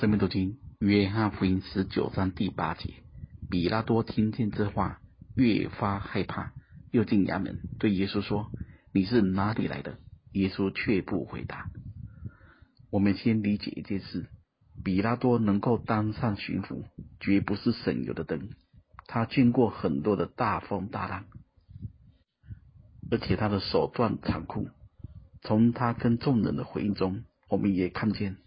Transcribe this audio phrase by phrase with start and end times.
[0.00, 2.94] 生命读经约翰福音十九章第八节，
[3.50, 4.98] 比拉多听见这话，
[5.34, 6.54] 越发害怕，
[6.90, 8.50] 又进衙门对耶稣说
[8.94, 9.98] ：“你是哪里来的？”
[10.32, 11.68] 耶稣却不回答。
[12.88, 14.30] 我们先理解一件事：
[14.82, 16.84] 比拉多能够当上巡抚，
[17.20, 18.48] 绝不是省油的灯。
[19.06, 21.26] 他见过很多的大风大浪，
[23.10, 24.70] 而且他的手段残酷。
[25.42, 28.38] 从他跟众人的回应中，我们也看见。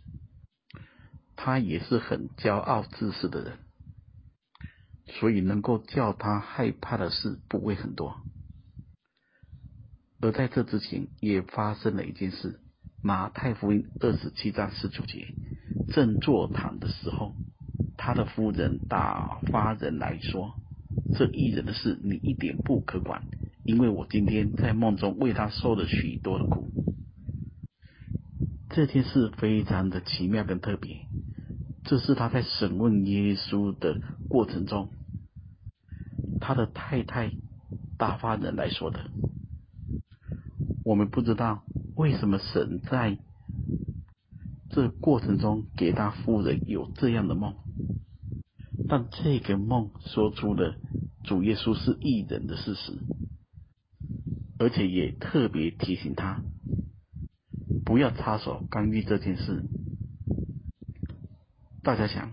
[1.45, 3.57] 他也是很骄傲自恃的人，
[5.07, 8.15] 所以能够叫他害怕的事不会很多。
[10.21, 12.61] 而在这之前，也发生了一件事。
[13.01, 15.33] 马太福音二十七章十九节，
[15.89, 17.33] 正坐堂的时候，
[17.97, 20.53] 他的夫人打发人来说
[21.13, 23.25] ：“这义人的事，你一点不可管，
[23.65, 26.71] 因为我今天在梦中为他受了许多的苦。”
[28.69, 31.05] 这件事非常的奇妙跟特别。
[31.85, 34.89] 这是他在审问耶稣的过程中，
[36.39, 37.31] 他的太太
[37.97, 39.09] 大发人来说的。
[40.85, 41.63] 我们不知道
[41.95, 43.17] 为什么神在
[44.69, 47.55] 这过程中给他夫人有这样的梦，
[48.87, 50.75] 但这个梦说出了
[51.23, 52.93] 主耶稣是异人的事实，
[54.57, 56.41] 而且也特别提醒他
[57.85, 59.63] 不要插手干预这件事。
[61.83, 62.31] 大家想，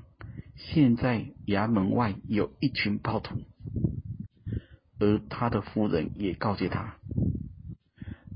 [0.54, 3.34] 现在衙门外有一群暴徒，
[5.00, 6.94] 而他的夫人也告诫他。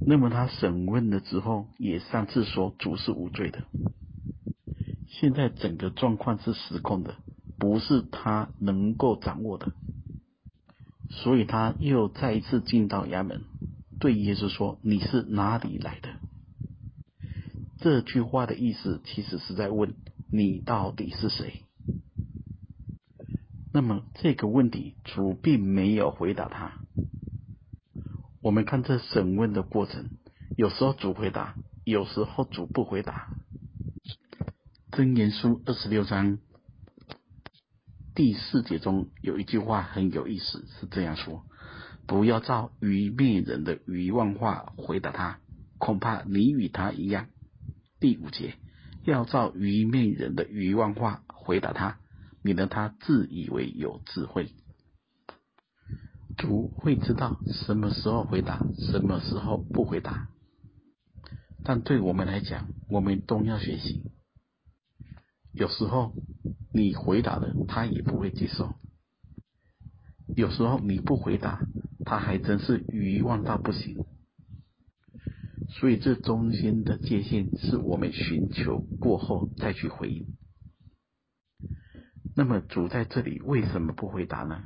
[0.05, 3.63] 那么他审问了之后，也上次说主是无罪的。
[5.07, 7.15] 现在整个状况是失控的，
[7.61, 9.73] 不是他能够掌握的。
[11.11, 13.43] 所以他又再一次进到衙门，
[14.01, 16.09] 对耶稣说：“你是哪里来的？”
[17.79, 19.95] 这句话的意思其实是在问。
[20.37, 21.63] 你到底是谁？
[23.73, 26.73] 那么这个问题主并没有回答他。
[28.43, 30.11] 我们看这审问的过程，
[30.57, 33.37] 有时候主回答，有时候主不回答。
[34.91, 36.39] 箴言书二十六章
[38.17, 41.45] 第四节中有一句话很有意思，是这样说：
[42.09, 45.39] 不要照愚昧人的愚妄话回答他，
[45.79, 47.29] 恐怕你与他一样。
[48.01, 48.57] 第五节。
[49.05, 51.99] 要照愚昧人的愚妄话回答他，
[52.43, 54.51] 免得他自以为有智慧。
[56.37, 60.29] 主会知道什么时候回答，什么时候不回答。
[61.63, 64.11] 但对我们来讲，我们都要学习。
[65.53, 66.15] 有时候
[66.73, 68.75] 你回答了，他也不会接受；
[70.35, 71.61] 有时候你不回答，
[72.05, 74.04] 他还真是愚妄到不行。
[75.81, 80.27] 所以，这中间的界限是我们寻求过后再去回应。
[82.37, 84.63] 那么，主在这里为什么不回答呢？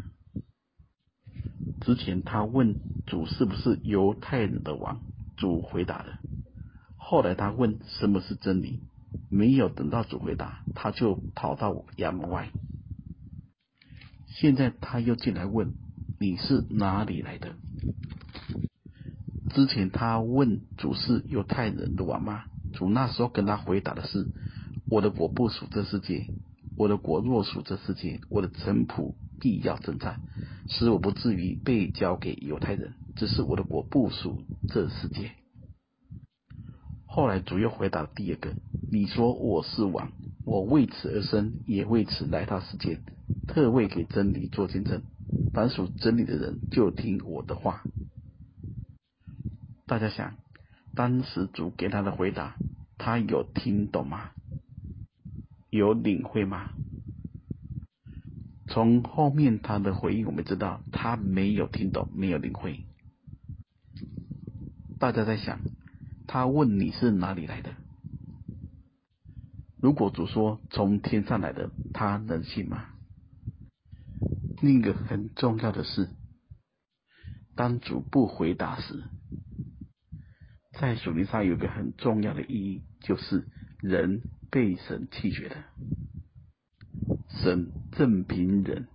[1.81, 5.01] 之前他问主是不是犹太人的王，
[5.39, 6.19] 主回答了。
[6.97, 8.83] 后来他问什么是真理，
[9.31, 12.51] 没有等到主回答，他就跑到衙门外。
[14.27, 15.73] 现在他又进来问，
[16.21, 17.57] 你是哪里来的？
[19.49, 22.45] 之前他问主是犹太人的王吗？
[22.73, 24.27] 主那时候跟他回答的是：
[24.89, 26.27] 我的国不属这世界，
[26.77, 30.21] 我的国若属这世界，我的臣仆必要征战，
[30.69, 32.93] 使我不至于被交给犹太人。
[33.17, 35.33] 只是我的国不属这世界。
[37.07, 38.55] 后来主又回答第二个：
[38.93, 40.13] 你说我是王，
[40.45, 43.01] 我为此而生，也为此来到世界，
[43.49, 45.03] 特为给真理做见证。
[45.53, 47.83] 凡属真理的人就听我的话。
[49.89, 50.37] 大家想，
[50.95, 52.57] 当时主给他的回答，
[52.99, 54.33] 他有听懂吗？
[55.71, 56.73] 有领会吗？
[58.67, 62.85] 从后面他的回应，我们知道他没有听懂，没有领会。
[64.99, 65.61] 大家在想，
[66.27, 67.73] 他问你是哪里来的？
[69.81, 72.91] 如果主说从天上来的，他能信吗？
[74.61, 76.11] 另一个很重要的是，
[77.55, 79.05] 当主不回答时。
[80.81, 83.45] 在属灵上有个很重要的意义，就是
[83.81, 85.57] 人被神弃绝的，
[87.29, 88.87] 神正平人，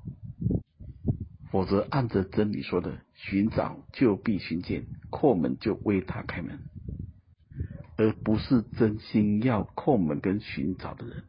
[1.52, 6.60] 否则按着真理说的，寻找就必寻见，叩门就为他开门，
[7.98, 11.24] 而不是真心要叩门跟寻找的人，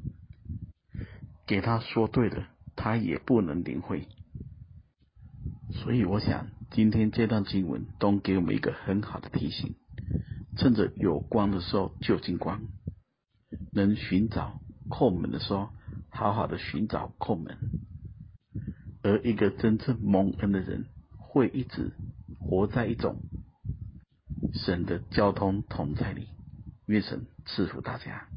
[1.49, 2.47] 给他说对了，
[2.77, 4.07] 他也不能领会。
[5.73, 9.75] 所以我想，今天这段经文都给我们一个很好的提醒。
[10.57, 12.63] 趁着有光的时候就近光，
[13.73, 15.71] 能寻找叩门的时候，
[16.11, 17.57] 好好的寻找叩门。
[19.03, 20.87] 而一个真正蒙恩的人，
[21.19, 21.93] 会一直
[22.39, 23.17] 活在一种
[24.53, 26.29] 神的交通同在里。
[26.87, 28.29] 愿神赐福大家。